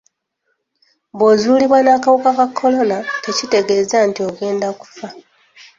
Bw'ozuulibwa 1.17 1.77
n'akawuka 1.81 2.31
ka 2.37 2.45
kolona 2.59 2.97
tekitegeeza 3.23 3.97
nti 4.09 4.19
ogenda 4.29 4.67
kufa. 4.79 5.07